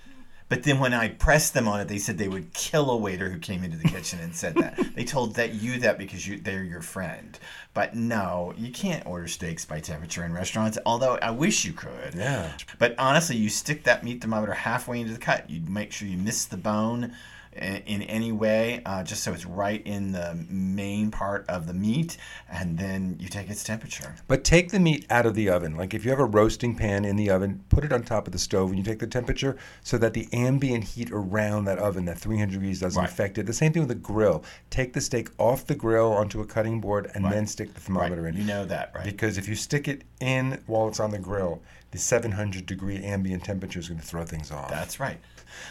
But 0.48 0.62
then 0.62 0.78
when 0.78 0.94
I 0.94 1.08
pressed 1.08 1.54
them 1.54 1.66
on 1.66 1.80
it, 1.80 1.88
they 1.88 1.98
said 1.98 2.18
they 2.18 2.28
would 2.28 2.52
kill 2.54 2.90
a 2.90 2.96
waiter 2.96 3.30
who 3.30 3.38
came 3.38 3.64
into 3.64 3.76
the 3.76 3.88
kitchen 3.88 4.20
and 4.20 4.34
said 4.34 4.54
that. 4.56 4.78
they 4.94 5.02
told 5.04 5.34
that 5.34 5.54
you 5.54 5.80
that 5.80 5.98
because 5.98 6.26
you 6.26 6.38
they're 6.38 6.62
your 6.62 6.82
friend. 6.82 7.38
But 7.74 7.96
no, 7.96 8.54
you 8.56 8.70
can't 8.70 9.04
order 9.06 9.26
steaks 9.26 9.64
by 9.64 9.80
temperature 9.80 10.24
in 10.24 10.32
restaurants. 10.32 10.78
Although 10.86 11.18
I 11.20 11.32
wish 11.32 11.64
you 11.64 11.72
could. 11.72 12.14
Yeah. 12.14 12.52
But 12.78 12.94
honestly, 12.96 13.36
you 13.36 13.48
stick 13.48 13.82
that 13.84 14.04
meat 14.04 14.20
thermometer 14.20 14.54
halfway 14.54 15.00
into 15.00 15.12
the 15.12 15.18
cut. 15.18 15.50
You 15.50 15.62
make 15.62 15.90
sure 15.90 16.06
you 16.06 16.16
miss 16.16 16.44
the 16.44 16.56
bone 16.56 17.12
in 17.56 18.02
any 18.02 18.32
way, 18.32 18.82
uh, 18.84 19.02
just 19.02 19.22
so 19.22 19.32
it's 19.32 19.46
right 19.46 19.82
in 19.86 20.12
the 20.12 20.34
main 20.48 21.10
part 21.10 21.44
of 21.48 21.66
the 21.66 21.74
meat, 21.74 22.16
and 22.48 22.78
then 22.78 23.16
you 23.18 23.28
take 23.28 23.48
its 23.50 23.64
temperature. 23.64 24.14
But 24.28 24.44
take 24.44 24.70
the 24.70 24.80
meat 24.80 25.06
out 25.10 25.26
of 25.26 25.34
the 25.34 25.48
oven. 25.48 25.76
Like 25.76 25.94
if 25.94 26.04
you 26.04 26.10
have 26.10 26.20
a 26.20 26.24
roasting 26.24 26.74
pan 26.74 27.04
in 27.04 27.16
the 27.16 27.30
oven, 27.30 27.64
put 27.68 27.84
it 27.84 27.92
on 27.92 28.02
top 28.02 28.26
of 28.26 28.32
the 28.32 28.38
stove 28.38 28.70
and 28.70 28.78
you 28.78 28.84
take 28.84 28.98
the 28.98 29.06
temperature 29.06 29.56
so 29.82 29.98
that 29.98 30.12
the 30.14 30.28
ambient 30.32 30.84
heat 30.84 31.10
around 31.12 31.64
that 31.64 31.78
oven, 31.78 32.04
that 32.06 32.18
300 32.18 32.52
degrees, 32.52 32.80
doesn't 32.80 33.00
Right. 33.00 33.08
affect 33.10 33.38
it. 33.38 33.46
The 33.46 33.52
same 33.52 33.72
thing 33.72 33.82
with 33.82 33.88
the 33.88 33.94
grill. 33.94 34.44
Take 34.70 34.92
the 34.92 35.00
steak 35.00 35.30
off 35.38 35.66
the 35.66 35.74
grill 35.74 36.12
onto 36.12 36.40
a 36.40 36.46
cutting 36.46 36.80
board 36.80 37.10
and 37.14 37.24
Right. 37.24 37.32
then 37.34 37.46
stick 37.46 37.74
the 37.74 37.80
thermometer 37.80 38.22
Right. 38.22 38.34
in. 38.34 38.40
You 38.40 38.46
know 38.46 38.64
that, 38.66 38.92
right? 38.94 39.04
Because 39.04 39.38
if 39.38 39.48
you 39.48 39.54
stick 39.54 39.88
it 39.88 40.02
in 40.20 40.58
while 40.66 40.88
it's 40.88 41.00
on 41.00 41.10
the 41.10 41.18
grill, 41.18 41.60
the 41.92 41.98
700 41.98 42.66
degree 42.66 43.02
ambient 43.02 43.44
temperature 43.44 43.78
is 43.78 43.88
going 43.88 44.00
to 44.00 44.06
throw 44.06 44.24
things 44.24 44.50
off. 44.50 44.68
That's 44.70 45.00
right. 45.00 45.18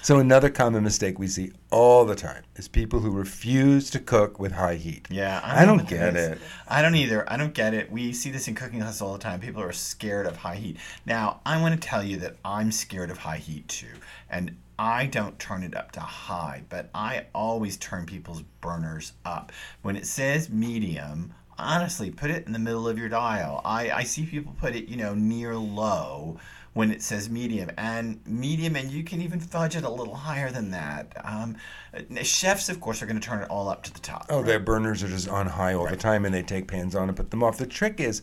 So 0.01 0.19
another 0.19 0.49
common 0.49 0.83
mistake 0.83 1.17
we 1.17 1.27
see 1.27 1.51
all 1.71 2.05
the 2.05 2.15
time 2.15 2.43
is 2.55 2.67
people 2.67 2.99
who 2.99 3.09
refuse 3.11 3.89
to 3.91 3.99
cook 3.99 4.39
with 4.39 4.51
high 4.51 4.75
heat. 4.75 5.07
Yeah, 5.09 5.41
I 5.43 5.61
know 5.61 5.67
don't 5.67 5.77
what 5.77 5.87
get 5.87 6.15
it. 6.15 6.39
I 6.67 6.81
don't 6.81 6.95
either. 6.95 7.31
I 7.31 7.37
don't 7.37 7.53
get 7.53 7.73
it. 7.73 7.91
We 7.91 8.13
see 8.13 8.31
this 8.31 8.47
in 8.47 8.55
cooking 8.55 8.79
classes 8.79 9.01
all 9.01 9.13
the 9.13 9.19
time. 9.19 9.39
People 9.39 9.61
are 9.61 9.71
scared 9.71 10.27
of 10.27 10.37
high 10.37 10.55
heat. 10.55 10.77
Now, 11.05 11.41
I 11.45 11.59
want 11.61 11.79
to 11.79 11.87
tell 11.87 12.03
you 12.03 12.17
that 12.17 12.35
I'm 12.45 12.71
scared 12.71 13.09
of 13.09 13.17
high 13.17 13.37
heat 13.37 13.67
too, 13.67 13.87
and 14.29 14.55
I 14.77 15.05
don't 15.05 15.39
turn 15.39 15.63
it 15.63 15.75
up 15.75 15.91
to 15.93 16.01
high, 16.01 16.63
but 16.69 16.89
I 16.93 17.25
always 17.33 17.77
turn 17.77 18.05
people's 18.05 18.41
burners 18.61 19.13
up. 19.23 19.51
When 19.81 19.95
it 19.95 20.05
says 20.05 20.49
medium, 20.49 21.33
honestly, 21.57 22.11
put 22.11 22.29
it 22.29 22.45
in 22.45 22.51
the 22.51 22.59
middle 22.59 22.87
of 22.87 22.97
your 22.97 23.09
dial. 23.09 23.61
I, 23.63 23.91
I 23.91 24.03
see 24.03 24.25
people 24.25 24.55
put 24.59 24.75
it, 24.75 24.89
you 24.89 24.97
know, 24.97 25.13
near 25.15 25.55
low 25.55 26.37
when 26.75 26.91
it 26.91 27.01
says 27.01 27.29
medium 27.29 27.71
and 27.77 28.19
medium 28.27 28.75
and 28.75 28.91
you 28.91 29.01
can 29.03 29.21
even 29.21 29.39
fudge 29.39 29.75
it 29.77 29.83
a 29.85 29.89
little 29.89 30.13
higher 30.15 30.51
than 30.51 30.69
that 30.71 31.07
um, 31.23 31.55
chefs 32.21 32.67
of 32.69 32.79
course 32.81 33.01
are 33.01 33.05
going 33.05 33.19
to 33.19 33.25
turn 33.25 33.41
it 33.41 33.49
all 33.49 33.67
up 33.69 33.81
to 33.81 33.91
the 33.93 33.99
top 33.99 34.25
Oh, 34.29 34.43
their 34.43 34.59
burners 34.59 35.01
are 35.01 35.07
just 35.07 35.27
on 35.29 35.47
high 35.47 35.73
all 35.73 35.87
the 35.87 35.95
time, 35.97 36.25
and 36.25 36.33
they 36.35 36.43
take 36.43 36.67
pans 36.67 36.93
on 36.95 37.07
and 37.07 37.15
put 37.17 37.31
them 37.31 37.43
off. 37.43 37.57
The 37.57 37.65
trick 37.65 37.99
is 37.99 38.21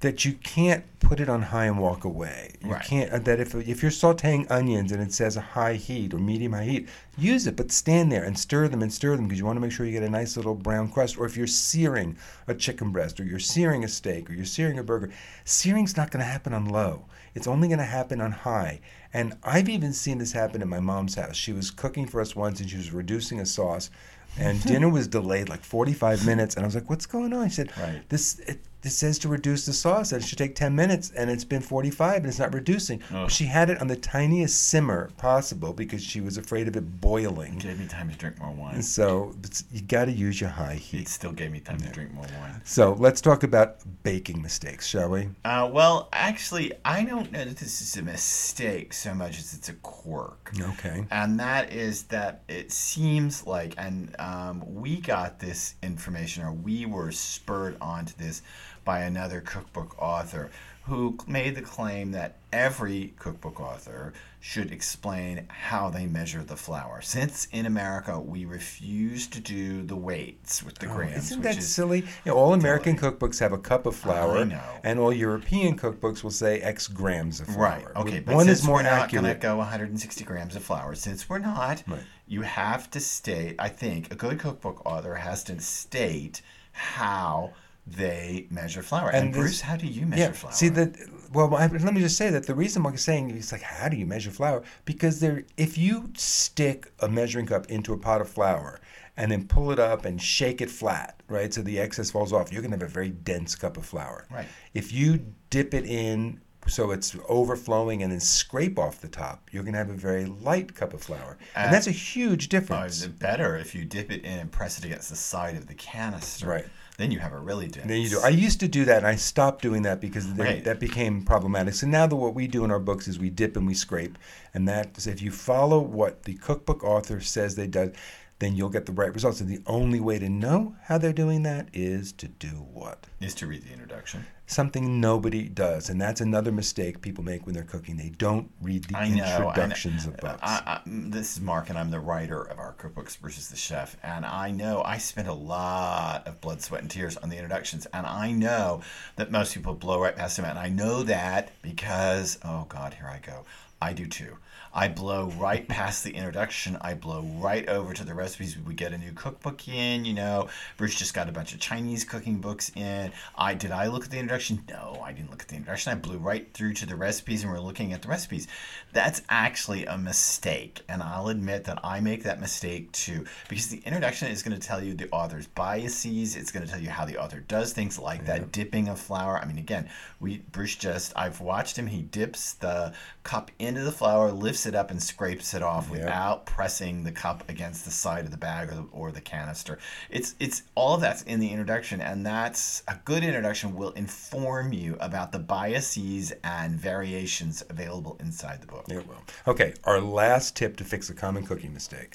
that 0.00 0.24
you 0.24 0.32
can't 0.34 0.84
put 1.00 1.18
it 1.18 1.28
on 1.28 1.42
high 1.42 1.64
and 1.66 1.78
walk 1.78 2.04
away. 2.04 2.54
You 2.62 2.72
Right. 2.72 2.84
can't. 2.84 3.10
uh, 3.10 3.18
That 3.20 3.40
if 3.40 3.54
if 3.54 3.82
you're 3.82 3.90
sautéing 3.90 4.46
onions 4.50 4.92
and 4.92 5.02
it 5.02 5.12
says 5.12 5.36
a 5.36 5.40
high 5.40 5.74
heat 5.74 6.12
or 6.14 6.18
medium 6.18 6.52
high 6.52 6.64
heat, 6.64 6.88
use 7.16 7.46
it, 7.46 7.56
but 7.56 7.72
stand 7.72 8.12
there 8.12 8.22
and 8.24 8.38
stir 8.38 8.68
them 8.68 8.82
and 8.82 8.92
stir 8.92 9.16
them 9.16 9.26
because 9.26 9.38
you 9.38 9.46
want 9.46 9.56
to 9.56 9.60
make 9.60 9.72
sure 9.72 9.86
you 9.86 9.92
get 9.92 10.02
a 10.02 10.10
nice 10.10 10.36
little 10.36 10.54
brown 10.54 10.88
crust. 10.90 11.16
Or 11.18 11.24
if 11.26 11.36
you're 11.36 11.46
searing 11.46 12.16
a 12.46 12.54
chicken 12.54 12.90
breast, 12.92 13.18
or 13.18 13.24
you're 13.24 13.38
searing 13.40 13.82
a 13.84 13.88
steak, 13.88 14.28
or 14.28 14.34
you're 14.34 14.44
searing 14.44 14.78
a 14.78 14.82
burger, 14.84 15.10
searing's 15.44 15.96
not 15.96 16.10
going 16.10 16.20
to 16.24 16.30
happen 16.30 16.52
on 16.52 16.66
low. 16.66 17.06
It's 17.38 17.46
only 17.46 17.68
going 17.68 17.78
to 17.78 17.84
happen 17.84 18.20
on 18.20 18.32
high. 18.32 18.80
And 19.14 19.36
I've 19.44 19.68
even 19.68 19.92
seen 19.92 20.18
this 20.18 20.32
happen 20.32 20.60
at 20.60 20.66
my 20.66 20.80
mom's 20.80 21.14
house. 21.14 21.36
She 21.36 21.52
was 21.52 21.70
cooking 21.70 22.04
for 22.04 22.20
us 22.20 22.34
once 22.34 22.58
and 22.58 22.68
she 22.68 22.76
was 22.76 22.90
reducing 22.90 23.38
a 23.38 23.46
sauce, 23.46 23.90
and 24.36 24.62
dinner 24.64 24.88
was 24.88 25.06
delayed 25.08 25.48
like 25.48 25.62
45 25.64 26.26
minutes. 26.26 26.56
And 26.56 26.64
I 26.64 26.66
was 26.66 26.74
like, 26.74 26.90
"What's 26.90 27.06
going 27.06 27.32
on?" 27.32 27.48
She 27.48 27.56
said, 27.56 27.72
Right. 27.78 28.02
"This 28.08 28.38
it, 28.40 28.60
this 28.82 28.96
says 28.96 29.18
to 29.20 29.28
reduce 29.28 29.66
the 29.66 29.72
sauce, 29.72 30.12
and 30.12 30.22
it 30.22 30.26
should 30.26 30.38
take 30.38 30.54
10 30.54 30.74
minutes." 30.74 30.88
minutes 30.88 31.10
and 31.10 31.28
it's 31.28 31.44
been 31.44 31.60
45 31.60 32.16
and 32.18 32.26
it's 32.26 32.38
not 32.38 32.54
reducing. 32.54 33.02
Ugh. 33.12 33.30
She 33.30 33.44
had 33.44 33.68
it 33.68 33.78
on 33.80 33.88
the 33.88 33.96
tiniest 33.96 34.68
simmer 34.68 35.10
possible 35.18 35.72
because 35.74 36.02
she 36.02 36.20
was 36.22 36.38
afraid 36.38 36.66
of 36.66 36.76
it 36.76 37.00
boiling. 37.00 37.58
Gave 37.58 37.78
me 37.80 37.86
time 37.86 38.08
to 38.08 38.16
drink 38.16 38.38
more 38.40 38.52
wine. 38.52 38.76
And 38.76 38.84
so 38.84 39.34
you 39.70 39.82
got 39.82 40.06
to 40.06 40.12
use 40.12 40.40
your 40.40 40.48
high 40.50 40.74
heat 40.76 40.96
It 40.96 40.98
heat. 41.00 41.08
still 41.08 41.32
gave 41.32 41.50
me 41.50 41.60
time 41.60 41.78
to 41.80 41.88
drink 41.90 42.14
more 42.14 42.24
wine. 42.40 42.62
So 42.64 42.94
let's 42.98 43.20
talk 43.20 43.42
about 43.42 43.80
baking 44.02 44.40
mistakes, 44.40 44.86
shall 44.86 45.10
we? 45.10 45.28
Uh, 45.44 45.68
well, 45.70 46.08
actually, 46.12 46.72
I 46.84 47.04
don't 47.04 47.30
know 47.32 47.44
that 47.44 47.56
this 47.58 47.82
is 47.82 47.96
a 47.96 48.02
mistake 48.02 48.92
so 48.94 49.12
much 49.12 49.38
as 49.38 49.52
it's 49.52 49.68
a 49.68 49.74
quirk. 49.74 50.52
Okay. 50.58 51.04
And 51.10 51.38
that 51.40 51.72
is 51.72 52.04
that 52.04 52.42
it 52.48 52.72
seems 52.72 53.46
like, 53.46 53.74
and 53.76 54.14
um, 54.18 54.62
we 54.66 55.00
got 55.00 55.38
this 55.38 55.74
information, 55.82 56.44
or 56.44 56.52
we 56.52 56.86
were 56.86 57.12
spurred 57.12 57.76
onto 57.80 58.14
this 58.16 58.42
by 58.88 59.00
another 59.00 59.42
cookbook 59.42 59.94
author 60.00 60.50
who 60.84 61.14
made 61.26 61.54
the 61.54 61.60
claim 61.60 62.12
that 62.12 62.38
every 62.54 63.12
cookbook 63.18 63.60
author 63.60 64.14
should 64.40 64.72
explain 64.72 65.44
how 65.48 65.90
they 65.90 66.06
measure 66.06 66.42
the 66.42 66.56
flour. 66.56 67.02
Since 67.02 67.48
in 67.52 67.66
America 67.66 68.18
we 68.18 68.46
refuse 68.46 69.26
to 69.26 69.40
do 69.40 69.82
the 69.82 69.94
weights 69.94 70.62
with 70.62 70.78
the 70.78 70.88
oh, 70.88 70.94
grams, 70.94 71.12
Oh, 71.12 71.18
Isn't 71.18 71.38
which 71.40 71.44
that 71.44 71.58
is 71.58 71.68
silly? 71.68 71.98
You 72.24 72.32
know, 72.32 72.38
all 72.38 72.54
American 72.54 72.96
cookbooks 72.96 73.38
have 73.40 73.52
a 73.52 73.58
cup 73.58 73.84
of 73.84 73.94
flour, 73.94 74.38
and 74.82 74.98
all 74.98 75.12
European 75.12 75.76
cookbooks 75.76 76.24
will 76.24 76.30
say 76.30 76.58
X 76.62 76.88
grams 76.88 77.40
of 77.40 77.48
flour. 77.48 77.92
Right. 77.94 77.96
Okay. 77.96 78.20
But 78.20 78.36
One 78.36 78.46
since 78.46 78.60
is 78.60 78.64
more 78.64 78.76
we're 78.76 78.84
not 78.84 79.12
going 79.12 79.24
to 79.26 79.34
go 79.34 79.58
160 79.58 80.24
grams 80.24 80.56
of 80.56 80.62
flour, 80.62 80.94
since 80.94 81.28
we're 81.28 81.40
not, 81.40 81.82
Right. 81.86 82.00
you 82.26 82.40
have 82.40 82.90
to 82.92 83.00
state. 83.00 83.56
I 83.58 83.68
think 83.68 84.10
a 84.10 84.14
good 84.14 84.38
cookbook 84.38 84.80
author 84.86 85.16
has 85.16 85.44
to 85.44 85.60
state 85.60 86.40
how 86.72 87.52
they 87.96 88.46
measure 88.50 88.82
flour. 88.82 89.08
And, 89.10 89.26
And 89.26 89.34
this- 89.34 89.40
Bruce, 89.40 89.60
how 89.62 89.76
do 89.76 89.86
you 89.86 90.06
measure 90.06 90.22
yeah. 90.22 90.32
flour? 90.32 90.52
See 90.52 90.68
that. 90.70 90.96
Well, 91.32 91.54
I, 91.54 91.66
let 91.66 91.92
me 91.94 92.00
just 92.00 92.16
say 92.16 92.30
that 92.30 92.46
the 92.46 92.54
reason 92.54 92.82
Mark 92.82 92.94
is 92.94 93.02
saying 93.02 93.28
he's 93.30 93.52
like, 93.52 93.62
how 93.62 93.88
do 93.88 93.96
you 93.96 94.06
measure 94.06 94.30
flour? 94.30 94.62
Because 94.84 95.20
there, 95.20 95.44
if 95.56 95.76
you 95.76 96.10
stick 96.16 96.90
a 97.00 97.08
measuring 97.08 97.46
cup 97.46 97.66
into 97.66 97.92
a 97.92 97.98
pot 97.98 98.20
of 98.20 98.28
flour 98.28 98.80
and 99.16 99.30
then 99.30 99.46
pull 99.46 99.70
it 99.70 99.78
up 99.78 100.04
and 100.04 100.20
shake 100.22 100.60
it 100.62 100.70
flat, 100.70 101.20
right, 101.28 101.52
so 101.52 101.60
the 101.60 101.78
excess 101.78 102.10
falls 102.10 102.32
off, 102.32 102.50
you're 102.52 102.62
gonna 102.62 102.76
have 102.76 102.82
a 102.82 102.86
very 102.88 103.10
dense 103.10 103.54
cup 103.54 103.76
of 103.76 103.84
flour. 103.84 104.26
Right. 104.30 104.46
If 104.74 104.92
you 104.92 105.24
dip 105.50 105.74
it 105.74 105.84
in 105.84 106.40
so 106.66 106.90
it's 106.90 107.16
overflowing 107.28 108.02
and 108.02 108.12
then 108.12 108.20
scrape 108.20 108.78
off 108.78 109.00
the 109.00 109.08
top, 109.08 109.48
you're 109.52 109.62
gonna 109.64 109.78
have 109.78 109.88
a 109.90 109.94
very 109.94 110.24
light 110.26 110.74
cup 110.74 110.92
of 110.94 111.02
flour, 111.02 111.36
Uh, 111.56 111.60
and 111.60 111.72
that's 111.74 111.86
a 111.86 111.90
huge 111.92 112.46
Oh, 112.46 112.48
difference. 112.48 113.02
it 113.02 113.18
better 113.18 113.56
if 113.56 113.74
you 113.74 113.84
dip 113.84 114.10
it 114.12 114.22
in 114.24 114.38
and 114.38 114.52
press 114.52 114.78
it 114.78 114.84
against 114.84 115.08
the 115.10 115.16
side 115.16 115.56
of 115.56 115.66
the 115.66 115.74
canister? 115.74 116.46
Right. 116.46 116.66
Then 116.98 117.12
you 117.12 117.20
have 117.20 117.32
a 117.32 117.38
really 117.38 117.68
dense. 117.68 117.86
Then 117.86 118.00
you 118.00 118.08
do. 118.08 118.20
I 118.20 118.28
used 118.30 118.58
to 118.60 118.68
do 118.68 118.84
that, 118.86 118.98
and 118.98 119.06
I 119.06 119.14
stopped 119.14 119.62
doing 119.62 119.82
that 119.82 120.00
because 120.00 120.34
they, 120.34 120.44
Right. 120.44 120.64
that 120.64 120.80
became 120.80 121.22
problematic. 121.22 121.74
So 121.74 121.86
now, 121.86 122.08
the, 122.08 122.16
what 122.16 122.34
we 122.34 122.48
do 122.48 122.64
in 122.64 122.72
our 122.72 122.80
books 122.80 123.06
is 123.06 123.20
we 123.20 123.30
dip 123.30 123.56
and 123.56 123.66
we 123.68 123.74
scrape, 123.74 124.18
and 124.52 124.68
that 124.68 125.06
if 125.06 125.22
you 125.22 125.30
follow 125.30 125.78
what 125.78 126.24
the 126.24 126.34
cookbook 126.34 126.82
author 126.82 127.20
says 127.20 127.54
they 127.54 127.68
do, 127.68 127.92
then 128.38 128.54
you'll 128.54 128.68
get 128.68 128.86
the 128.86 128.92
right 128.92 129.12
results. 129.12 129.40
And 129.40 129.48
the 129.50 129.62
only 129.66 130.00
way 130.00 130.18
to 130.18 130.28
know 130.28 130.76
how 130.84 130.98
they're 130.98 131.12
doing 131.12 131.42
that 131.42 131.68
is 131.72 132.12
to 132.14 132.28
do 132.28 132.48
what 132.48 133.06
is 133.20 133.34
to 133.34 133.46
read 133.46 133.62
the 133.64 133.72
introduction. 133.72 134.24
something 134.46 135.00
nobody 135.00 135.48
does, 135.48 135.90
and 135.90 136.00
that's 136.00 136.20
another 136.20 136.52
mistake 136.52 137.00
people 137.02 137.24
make 137.24 137.44
when 137.46 137.54
they're 137.54 137.64
cooking. 137.64 137.96
They 137.96 138.10
don't 138.10 138.50
read 138.62 138.84
the 138.84 138.96
I 138.96 139.08
know. 139.08 139.24
introductions 139.24 140.06
of 140.06 140.14
uh, 140.14 140.18
books. 140.18 140.40
I, 140.42 140.62
I, 140.66 140.80
this 140.86 141.36
is 141.36 141.40
Mark, 141.40 141.68
and 141.68 141.76
I'm 141.78 141.90
the 141.90 142.00
writer 142.00 142.42
of 142.42 142.58
our 142.58 142.74
cookbooks 142.74 143.16
versus 143.18 143.48
the 143.48 143.56
chef. 143.56 143.96
And 144.02 144.24
I 144.24 144.50
know 144.52 144.82
I 144.84 144.98
spent 144.98 145.26
a 145.28 145.32
lot 145.32 146.26
of 146.26 146.40
blood, 146.40 146.62
sweat, 146.62 146.80
and 146.82 146.90
tears 146.90 147.16
on 147.16 147.28
the 147.28 147.36
introductions. 147.36 147.86
And 147.92 148.06
I 148.06 148.30
know 148.30 148.82
that 149.16 149.30
most 149.32 149.52
people 149.52 149.74
blow 149.74 150.00
right 150.00 150.14
past 150.14 150.36
them. 150.36 150.46
And 150.46 150.58
I 150.58 150.68
know 150.68 151.02
that 151.02 151.50
because, 151.62 152.38
oh 152.44 152.66
God, 152.68 152.94
here 152.94 153.08
I 153.08 153.18
go. 153.18 153.44
I 153.80 153.92
do 153.92 154.06
too. 154.06 154.36
I 154.74 154.88
blow 154.88 155.30
right 155.38 155.66
past 155.66 156.04
the 156.04 156.10
introduction. 156.14 156.76
I 156.80 156.94
blow 156.94 157.22
right 157.38 157.68
over 157.68 157.94
to 157.94 158.04
the 158.04 158.14
recipes. 158.14 158.56
We 158.58 158.74
get 158.74 158.92
a 158.92 158.98
new 158.98 159.12
cookbook 159.12 159.66
in, 159.68 160.04
you 160.04 160.14
know. 160.14 160.48
Bruce 160.76 160.94
just 160.94 161.14
got 161.14 161.28
a 161.28 161.32
bunch 161.32 161.54
of 161.54 161.60
Chinese 161.60 162.04
cooking 162.04 162.38
books 162.38 162.70
in. 162.74 163.12
I 163.36 163.54
did 163.54 163.70
I 163.70 163.86
look 163.86 164.04
at 164.04 164.10
the 164.10 164.18
introduction? 164.18 164.62
No, 164.68 165.00
I 165.02 165.12
didn't 165.12 165.30
look 165.30 165.42
at 165.42 165.48
the 165.48 165.56
introduction. 165.56 165.92
I 165.92 165.96
blew 165.96 166.18
right 166.18 166.52
through 166.52 166.74
to 166.74 166.86
the 166.86 166.96
recipes 166.96 167.42
and 167.42 167.52
we're 167.52 167.60
looking 167.60 167.92
at 167.92 168.02
the 168.02 168.08
recipes. 168.08 168.46
That's 168.92 169.22
actually 169.28 169.86
a 169.86 169.96
mistake. 169.96 170.82
And 170.88 171.02
I'll 171.02 171.28
admit 171.28 171.64
that 171.64 171.78
I 171.84 172.00
make 172.00 172.24
that 172.24 172.40
mistake 172.40 172.92
too. 172.92 173.24
Because 173.48 173.68
the 173.68 173.80
introduction 173.84 174.28
is 174.28 174.42
going 174.42 174.58
to 174.58 174.66
tell 174.66 174.82
you 174.82 174.94
the 174.94 175.08
author's 175.10 175.46
biases. 175.46 176.36
It's 176.36 176.50
going 176.50 176.66
to 176.66 176.70
tell 176.70 176.80
you 176.80 176.90
how 176.90 177.04
the 177.04 177.18
author 177.18 177.40
does 177.40 177.72
things 177.72 177.98
like 177.98 178.26
that 178.26 178.52
dipping 178.52 178.88
of 178.88 179.00
flour. 179.00 179.38
I 179.38 179.46
mean, 179.46 179.58
again, 179.58 179.88
we 180.20 180.38
Bruce 180.52 180.76
just 180.76 181.12
I've 181.16 181.40
watched 181.40 181.78
him. 181.78 181.86
He 181.86 182.02
dips 182.02 182.54
the 182.54 182.92
cup 183.22 183.50
into 183.68 183.82
the 183.82 183.92
flour, 183.92 184.32
lifts 184.32 184.66
it 184.66 184.74
up, 184.74 184.90
and 184.90 185.00
scrapes 185.00 185.54
it 185.54 185.62
off 185.62 185.86
Yeah. 185.86 185.98
without 185.98 186.46
pressing 186.46 187.04
the 187.04 187.12
cup 187.12 187.48
against 187.48 187.84
the 187.84 187.90
side 187.92 188.24
of 188.24 188.30
the 188.32 188.36
bag 188.36 188.70
or 188.70 188.74
the, 188.74 188.86
or 188.90 189.12
the 189.12 189.20
canister. 189.20 189.78
It's 190.10 190.34
it's 190.40 190.62
all 190.74 190.94
of 190.94 191.00
that's 191.00 191.22
in 191.22 191.38
the 191.38 191.50
introduction, 191.50 192.00
and 192.00 192.26
that's 192.26 192.82
a 192.88 192.96
good 193.04 193.22
introduction 193.22 193.76
will 193.76 193.90
inform 193.92 194.72
you 194.72 194.96
about 195.00 195.30
the 195.32 195.38
biases 195.38 196.32
and 196.42 196.80
variations 196.80 197.62
available 197.68 198.16
inside 198.18 198.60
the 198.62 198.66
book. 198.66 198.86
Yeah, 198.88 199.00
well. 199.08 199.22
Okay, 199.46 199.74
our 199.84 200.00
last 200.00 200.56
tip 200.56 200.76
to 200.78 200.84
fix 200.84 201.08
a 201.10 201.14
common 201.14 201.44
cooking 201.46 201.72
mistake. 201.74 202.14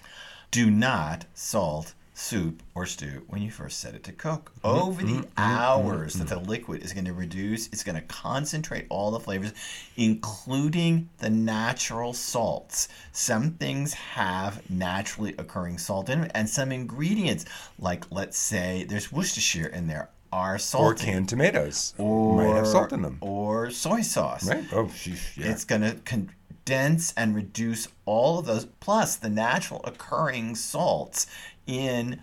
Do 0.52 0.70
not 0.70 1.26
salt 1.34 1.94
soup 2.14 2.62
or 2.76 2.86
stew 2.86 3.24
when 3.28 3.42
you 3.42 3.50
first 3.50 3.80
set 3.80 3.96
it 3.96 4.04
to 4.04 4.12
cook. 4.12 4.52
Mm-hmm. 4.64 4.80
Over 4.80 5.02
the 5.02 5.08
mm-hmm. 5.08 5.22
Mm-hmm. 5.22 5.30
hours 5.38 6.14
that 6.16 6.28
the 6.28 6.40
liquid 6.40 6.84
is 6.84 6.94
going 6.94 7.06
to 7.06 7.14
reduce, 7.14 7.68
it's 7.68 7.84
going 7.84 7.96
to 7.96 8.02
concentrate 8.02 8.86
all 8.90 9.12
the 9.12 9.20
flavors, 9.20 9.54
including 9.98 11.10
the 11.20 11.30
natural 11.30 12.14
salts. 12.14 12.88
Some 13.12 13.52
things 13.52 13.94
have 13.94 14.70
naturally 14.70 15.36
occurring 15.38 15.78
salt 15.78 16.10
in 16.10 16.22
them, 16.22 16.32
and 16.34 16.50
some 16.50 16.72
ingredients, 16.72 17.46
like 17.80 18.06
let's 18.12 18.38
say 18.38 18.86
there's 18.88 19.12
Worcestershire 19.12 19.68
in 19.68 19.88
there, 19.88 20.10
are 20.32 20.58
salt. 20.58 20.84
Or 20.84 20.96
canned 20.96 21.30
tomatoes 21.30 21.94
or 21.98 22.38
might 22.38 22.56
have 22.56 22.68
salt 22.68 22.92
in 22.92 23.04
them. 23.04 23.18
Or 23.22 23.70
soy 23.70 24.02
sauce. 24.02 24.48
Right? 24.48 24.66
Oh, 24.74 24.86
sheesh, 24.86 25.38
yeah. 25.38 25.52
It's 25.52 25.64
going 25.64 25.82
to 25.82 25.96
condense 26.66 27.14
and 27.16 27.36
reduce 27.36 27.88
all 28.06 28.40
of 28.40 28.46
those, 28.46 28.66
plus 28.66 29.16
the 29.16 29.30
natural 29.30 29.82
occurring 29.84 30.56
salts 30.56 31.28
in 31.66 32.20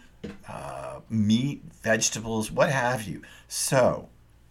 uh, 0.48 1.00
meat, 1.08 1.62
vegetables, 1.82 2.50
what 2.50 2.70
have 2.70 3.04
you. 3.04 3.22
So, 3.48 4.09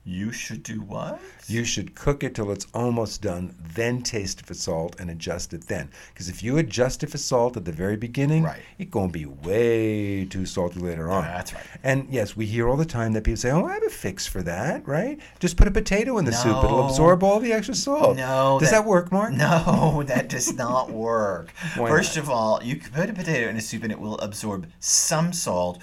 you 0.10 0.32
should 0.32 0.64
do 0.64 0.82
what? 0.82 1.20
You 1.48 1.64
should 1.64 1.94
cook 1.96 2.24
it 2.24 2.36
till 2.36 2.52
it's 2.52 2.68
almost 2.74 3.22
done, 3.22 3.56
then 3.76 4.02
taste 4.02 4.40
it 4.42 4.46
for 4.46 4.54
salt 4.54 4.96
and 5.00 5.10
adjust 5.10 5.54
it 5.54 5.68
then. 5.68 5.90
Because 6.14 6.30
if 6.30 6.42
you 6.44 6.58
adjust 6.58 7.04
it 7.04 7.08
for 7.12 7.18
salt 7.18 7.56
at 7.58 7.66
the 7.66 7.72
very 7.72 7.96
beginning, 7.96 8.44
Right. 8.44 8.62
it's 8.78 8.90
going 8.92 9.10
to 9.12 9.14
be 9.14 9.26
way 9.26 10.26
too 10.26 10.46
salty 10.46 10.80
later 10.80 11.10
on. 11.12 11.24
That's 11.24 11.54
right. 11.54 11.64
And 11.84 12.08
yes, 12.10 12.36
we 12.36 12.46
hear 12.46 12.68
all 12.68 12.78
the 12.78 12.86
time 12.86 13.14
that 13.14 13.24
people 13.24 13.38
say, 13.38 13.52
"Oh, 13.52 13.66
I 13.66 13.74
have 13.74 13.84
a 13.84 13.90
fix 13.90 14.26
for 14.28 14.42
that, 14.44 14.88
right? 14.88 15.20
Just 15.40 15.58
put 15.58 15.68
a 15.68 15.72
potato 15.72 16.18
in 16.18 16.26
the 16.26 16.34
soup; 16.34 16.64
it'll 16.64 16.86
absorb 16.88 17.24
all 17.24 17.40
the 17.40 17.54
extra 17.54 17.76
salt." 17.76 18.18
No, 18.18 18.58
does 18.60 18.72
that- 18.72 18.80
that, 18.80 18.86
work, 18.88 19.12
Mark? 19.12 19.34
No, 19.34 20.04
that 20.08 20.30
does 20.30 20.54
not 20.54 20.90
work. 20.92 21.52
First 21.76 22.16
not? 22.16 22.24
of 22.24 22.30
all, 22.30 22.64
you 22.64 22.76
can 22.78 22.92
put 22.92 23.10
a 23.10 23.14
potato 23.14 23.50
in 23.50 23.58
a 23.58 23.62
soup 23.62 23.84
and 23.84 23.92
it 23.92 24.00
will 24.00 24.18
absorb 24.20 24.68
some 24.80 25.34
salt 25.34 25.80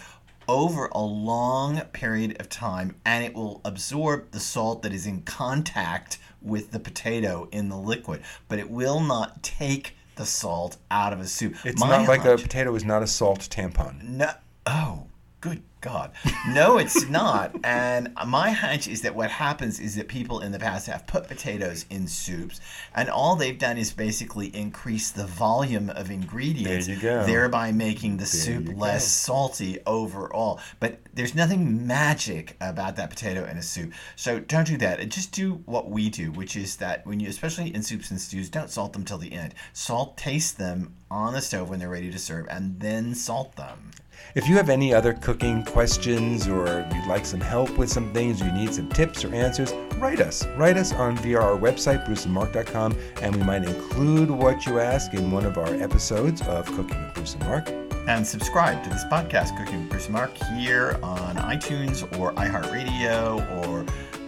over 0.48 0.86
a 0.92 1.00
long 1.00 1.80
period 1.92 2.36
of 2.40 2.48
time 2.48 2.96
and 3.04 3.24
it 3.24 3.34
will 3.34 3.60
absorb 3.64 4.30
the 4.30 4.40
salt 4.40 4.82
that 4.82 4.92
is 4.92 5.06
in 5.06 5.22
contact 5.22 6.18
with 6.42 6.70
the 6.70 6.78
potato 6.80 7.48
in 7.52 7.68
the 7.68 7.76
liquid, 7.76 8.22
but 8.48 8.58
it 8.58 8.70
will 8.70 9.00
not 9.00 9.42
take 9.42 9.96
the 10.16 10.26
salt 10.26 10.76
out 10.90 11.12
of 11.12 11.20
a 11.20 11.26
soup. 11.26 11.54
It's 11.64 11.80
My 11.80 11.88
not 11.88 12.08
like 12.08 12.24
a 12.24 12.36
potato 12.36 12.74
is 12.74 12.84
not 12.84 13.02
a 13.02 13.06
salt 13.06 13.40
tampon. 13.40 14.02
no. 14.02 14.30
Oh, 14.68 15.06
good 15.40 15.62
God. 15.80 16.10
No, 16.48 16.78
it's 16.78 17.08
not. 17.08 17.54
And 17.64 18.12
my 18.26 18.50
hunch 18.50 18.88
is 18.88 19.02
that 19.02 19.14
what 19.14 19.30
happens 19.30 19.78
is 19.80 19.94
that 19.96 20.08
people 20.08 20.40
in 20.40 20.50
the 20.52 20.58
past 20.58 20.86
have 20.86 21.06
put 21.06 21.28
potatoes 21.28 21.84
in 21.90 22.08
soups, 22.08 22.60
and 22.94 23.08
all 23.08 23.36
they've 23.36 23.58
done 23.58 23.76
is 23.76 23.92
basically 23.92 24.48
increase 24.56 25.10
the 25.10 25.26
volume 25.26 25.90
of 25.90 26.10
ingredients, 26.10 26.86
There 26.86 27.24
thereby 27.24 27.72
making 27.72 28.16
the 28.16 28.26
soup 28.26 28.68
less 28.76 29.04
go. 29.04 29.34
salty 29.34 29.78
overall. 29.86 30.60
But 30.80 30.98
there's 31.14 31.34
nothing 31.34 31.86
magic 31.86 32.56
about 32.60 32.96
that 32.96 33.10
potato 33.10 33.44
in 33.44 33.56
a 33.56 33.62
soup. 33.62 33.92
So 34.16 34.40
don't 34.40 34.66
do 34.66 34.76
that. 34.78 35.06
Just 35.08 35.32
do 35.32 35.62
what 35.66 35.90
we 35.90 36.08
do, 36.10 36.32
which 36.32 36.56
is 36.56 36.76
that 36.76 37.06
when 37.06 37.20
you, 37.20 37.28
especially 37.28 37.74
in 37.74 37.82
soups 37.82 38.10
and 38.10 38.20
stews, 38.20 38.48
don't 38.48 38.70
salt 38.70 38.92
them 38.92 39.04
till 39.04 39.18
the 39.18 39.32
end. 39.32 39.54
Salt, 39.72 40.16
taste 40.16 40.58
them 40.58 40.94
on 41.10 41.32
the 41.32 41.40
stove 41.40 41.70
when 41.70 41.78
they're 41.78 41.88
ready 41.88 42.10
to 42.10 42.18
serve, 42.18 42.46
and 42.50 42.78
then 42.80 43.14
salt 43.14 43.54
them. 43.56 43.90
If 44.34 44.48
you 44.48 44.56
have 44.56 44.68
any 44.68 44.92
other 44.92 45.12
cooking 45.14 45.62
questions 45.64 46.48
or 46.48 46.86
you'd 46.94 47.06
like 47.06 47.24
some 47.24 47.40
help 47.40 47.76
with 47.78 47.90
some 47.90 48.12
things, 48.12 48.40
you 48.40 48.50
need 48.52 48.72
some 48.74 48.88
tips 48.88 49.24
or 49.24 49.34
answers, 49.34 49.72
write 49.98 50.20
us. 50.20 50.46
Write 50.56 50.76
us 50.76 50.92
on 50.92 51.16
via 51.18 51.38
our 51.40 51.56
website, 51.56 52.06
bruceandmark.com, 52.06 52.96
and 53.22 53.36
we 53.36 53.42
might 53.42 53.64
include 53.64 54.30
what 54.30 54.66
you 54.66 54.78
ask 54.78 55.14
in 55.14 55.30
one 55.30 55.44
of 55.44 55.56
our 55.58 55.74
episodes 55.76 56.42
of 56.42 56.66
Cooking 56.66 57.02
with 57.02 57.14
Bruce 57.14 57.34
and 57.34 57.44
Mark. 57.44 57.68
and 58.08 58.26
subscribe 58.26 58.82
to 58.84 58.90
this 58.90 59.04
podcast, 59.04 59.56
Cooking 59.58 59.80
with 59.80 59.90
Bruce 59.90 60.04
and 60.06 60.14
Mark, 60.14 60.36
here 60.58 60.98
on 61.02 61.36
iTunes 61.36 62.02
or 62.18 62.32
iHeartRadio 62.34 63.66
or 63.66 63.84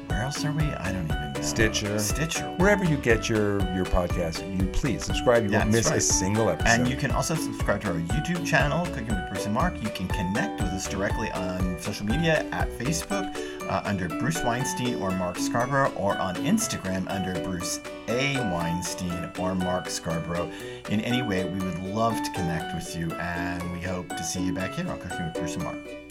where 0.09 0.23
else 0.23 0.45
are 0.45 0.53
we? 0.53 0.65
I 0.65 0.93
don't 0.93 1.05
even 1.05 1.28
Stitcher, 1.43 1.99
Stitcher. 1.99 2.45
wherever 2.59 2.85
you 2.85 2.97
get 2.97 3.29
your 3.29 3.61
your 3.75 3.85
podcast. 3.85 4.43
You 4.59 4.67
please 4.69 5.05
subscribe. 5.05 5.45
You 5.45 5.51
won't 5.51 5.71
miss 5.71 5.91
a 5.91 6.01
single 6.01 6.49
episode. 6.49 6.69
And 6.69 6.89
you 6.89 6.97
can 6.97 7.11
also 7.11 7.35
subscribe 7.35 7.81
to 7.83 7.89
our 7.89 7.95
YouTube 7.95 8.47
channel, 8.47 8.85
Cooking 8.87 9.09
with 9.09 9.29
Bruce 9.31 9.45
and 9.45 9.55
Mark. 9.55 9.83
You 9.83 9.89
can 9.91 10.09
connect 10.09 10.61
with 10.61 10.71
us 10.71 10.89
directly 10.89 11.31
on 11.33 11.79
social 11.81 12.07
media 12.07 12.45
at 12.53 12.69
Facebook 12.71 13.35
uh, 13.69 13.83
under 13.85 14.09
Bruce 14.09 14.43
Weinstein 14.43 14.97
or 15.01 15.11
Mark 15.13 15.37
Scarborough, 15.39 15.93
or 15.97 16.17
on 16.19 16.35
Instagram 16.37 17.09
under 17.09 17.39
Bruce 17.45 17.81
A. 18.09 18.37
Weinstein 18.53 19.31
or 19.39 19.55
Mark 19.55 19.89
Scarborough. 19.89 20.51
In 20.91 21.01
any 21.01 21.23
way, 21.23 21.45
we 21.49 21.59
would 21.65 21.83
love 21.83 22.15
to 22.15 22.31
connect 22.33 22.75
with 22.75 22.97
you, 22.97 23.13
and 23.13 23.73
we 23.73 23.81
hope 23.81 24.09
to 24.09 24.25
see 24.25 24.43
you 24.43 24.53
back 24.53 24.75
here 24.75 24.89
on 24.89 24.99
Cooking 25.01 25.27
with 25.27 25.35
Bruce 25.35 25.55
and 25.55 25.65
Mark. 25.65 26.08